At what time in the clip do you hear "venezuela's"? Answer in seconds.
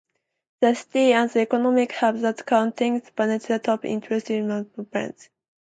3.15-3.61